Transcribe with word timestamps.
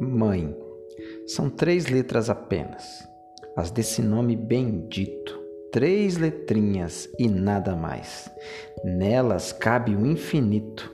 Mãe. 0.00 0.56
São 1.26 1.50
três 1.50 1.86
letras 1.86 2.30
apenas, 2.30 3.08
as 3.56 3.70
desse 3.70 4.00
nome 4.00 4.36
bendito. 4.36 5.36
Três 5.72 6.16
letrinhas 6.16 7.08
e 7.18 7.28
nada 7.28 7.74
mais. 7.74 8.30
Nelas 8.84 9.52
cabe 9.52 9.94
o 9.94 10.06
infinito. 10.06 10.90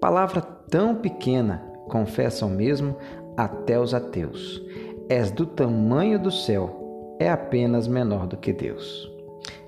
Palavra 0.00 0.40
tão 0.40 0.96
pequena, 0.96 1.58
confessam 1.88 2.48
mesmo 2.48 2.96
até 3.36 3.78
os 3.78 3.92
ateus. 3.92 4.62
És 5.08 5.30
do 5.30 5.44
tamanho 5.44 6.18
do 6.18 6.30
céu, 6.30 7.16
é 7.20 7.28
apenas 7.28 7.86
menor 7.86 8.26
do 8.26 8.36
que 8.38 8.52
Deus. 8.52 9.12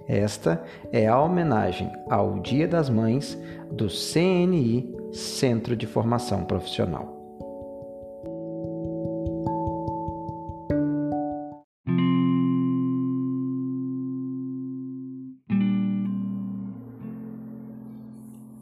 Esta 0.09 0.64
é 0.91 1.07
a 1.07 1.20
homenagem 1.20 1.93
ao 2.09 2.41
Dia 2.41 2.66
das 2.66 2.89
Mães 2.89 3.39
do 3.70 3.86
CNI 3.89 4.96
Centro 5.12 5.76
de 5.76 5.86
Formação 5.86 6.44
Profissional. 6.44 7.18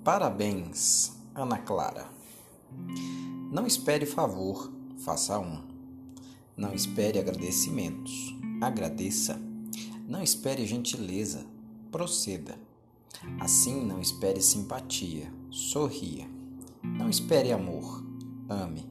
Parabéns, 0.07 1.17
Ana 1.35 1.59
Clara. 1.59 2.09
Não 3.51 3.67
espere 3.67 4.07
favor, 4.07 4.71
faça 4.99 5.37
um. 5.37 5.61
Não 6.57 6.73
espere 6.73 7.19
agradecimentos, 7.19 8.33
agradeça. 8.63 9.37
Não 10.07 10.23
espere 10.23 10.65
gentileza, 10.65 11.45
proceda. 11.91 12.57
Assim, 13.41 13.85
não 13.85 14.01
espere 14.01 14.41
simpatia, 14.41 15.29
sorria. 15.51 16.31
Não 16.85 17.11
espere 17.11 17.51
amor, 17.51 18.01
ame. 18.49 18.89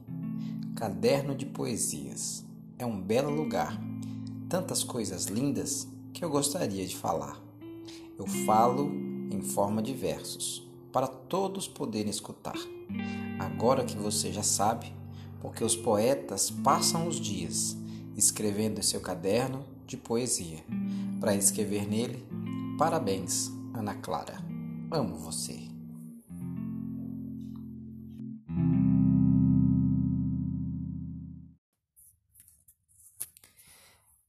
Caderno 0.76 1.34
de 1.34 1.46
poesias 1.46 2.44
é 2.78 2.84
um 2.84 3.00
belo 3.00 3.30
lugar. 3.30 3.80
Tantas 4.50 4.84
coisas 4.84 5.24
lindas 5.24 5.88
que 6.12 6.22
eu 6.22 6.28
gostaria 6.28 6.86
de 6.86 6.94
falar. 6.94 7.40
Eu 8.18 8.26
falo 8.44 8.92
em 9.30 9.40
forma 9.40 9.82
de 9.82 9.94
versos 9.94 10.65
para 10.96 11.08
todos 11.08 11.68
poderem 11.68 12.08
escutar. 12.08 12.56
Agora 13.38 13.84
que 13.84 13.94
você 13.98 14.32
já 14.32 14.42
sabe, 14.42 14.90
porque 15.42 15.62
os 15.62 15.76
poetas 15.76 16.50
passam 16.50 17.06
os 17.06 17.20
dias 17.20 17.76
escrevendo 18.16 18.78
em 18.78 18.82
seu 18.82 19.02
caderno 19.02 19.62
de 19.86 19.98
poesia, 19.98 20.64
para 21.20 21.36
escrever 21.36 21.86
nele: 21.86 22.26
Parabéns, 22.78 23.50
Ana 23.74 23.94
Clara, 23.96 24.38
amo 24.90 25.16
você. 25.16 25.68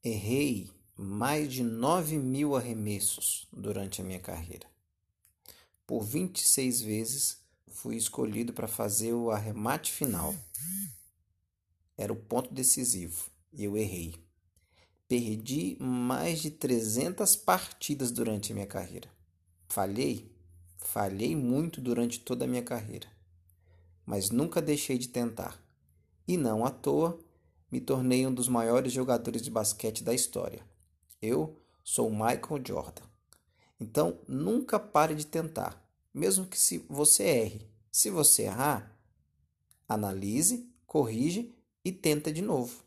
Errei 0.03 0.69
mais 0.97 1.49
de 1.49 1.63
nove 1.63 2.17
mil 2.17 2.57
arremessos 2.57 3.47
durante 3.53 4.01
a 4.01 4.03
minha 4.03 4.19
carreira. 4.19 4.67
Por 5.87 6.03
26 6.03 6.81
vezes 6.81 7.41
fui 7.69 7.95
escolhido 7.95 8.51
para 8.51 8.67
fazer 8.67 9.13
o 9.13 9.31
arremate 9.31 9.89
final. 9.89 10.35
Era 11.97 12.11
o 12.11 12.15
ponto 12.15 12.53
decisivo 12.53 13.31
e 13.53 13.63
eu 13.63 13.77
errei. 13.77 14.15
Perdi 15.07 15.77
mais 15.79 16.41
de 16.41 16.51
300 16.51 17.37
partidas 17.37 18.11
durante 18.11 18.51
a 18.51 18.55
minha 18.55 18.67
carreira. 18.67 19.09
Falhei? 19.69 20.29
Falhei 20.75 21.37
muito 21.37 21.79
durante 21.79 22.19
toda 22.19 22.43
a 22.43 22.47
minha 22.47 22.63
carreira. 22.63 23.07
Mas 24.05 24.29
nunca 24.29 24.61
deixei 24.61 24.97
de 24.97 25.07
tentar. 25.07 25.57
E 26.27 26.35
não 26.35 26.65
à 26.65 26.69
toa, 26.69 27.17
me 27.71 27.79
tornei 27.79 28.27
um 28.27 28.33
dos 28.33 28.49
maiores 28.49 28.91
jogadores 28.91 29.41
de 29.41 29.49
basquete 29.49 30.03
da 30.03 30.13
história. 30.13 30.61
Eu 31.21 31.57
sou 31.81 32.11
Michael 32.11 32.61
Jordan. 32.65 33.03
Então, 33.79 34.19
nunca 34.27 34.79
pare 34.79 35.13
de 35.13 35.25
tentar, 35.25 35.81
mesmo 36.13 36.45
que 36.45 36.57
se 36.57 36.79
você 36.89 37.23
erre. 37.23 37.67
Se 37.91 38.09
você 38.09 38.43
errar, 38.43 38.95
analise, 39.87 40.71
corrige 40.85 41.55
e 41.83 41.91
tenta 41.91 42.31
de 42.31 42.41
novo. 42.41 42.83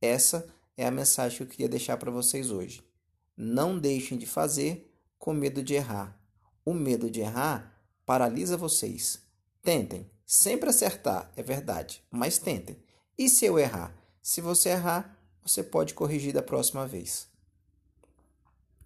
Essa 0.00 0.48
é 0.76 0.86
a 0.86 0.90
mensagem 0.90 1.36
que 1.36 1.42
eu 1.42 1.48
queria 1.48 1.68
deixar 1.68 1.96
para 1.96 2.10
vocês 2.10 2.50
hoje. 2.50 2.82
Não 3.36 3.78
deixem 3.78 4.16
de 4.18 4.26
fazer 4.26 4.92
com 5.18 5.32
medo 5.32 5.62
de 5.62 5.74
errar. 5.74 6.20
O 6.64 6.72
medo 6.72 7.10
de 7.10 7.20
errar 7.20 7.74
paralisa 8.06 8.56
vocês. 8.56 9.20
Tentem, 9.62 10.10
sempre 10.26 10.68
acertar, 10.68 11.32
é 11.36 11.42
verdade, 11.42 12.02
mas 12.10 12.38
tentem. 12.38 12.76
E 13.16 13.28
se 13.28 13.44
eu 13.44 13.58
errar? 13.58 13.96
Se 14.22 14.40
você 14.40 14.70
errar, 14.70 15.18
você 15.42 15.62
pode 15.62 15.94
corrigir 15.94 16.32
da 16.32 16.42
próxima 16.42 16.86
vez. 16.86 17.28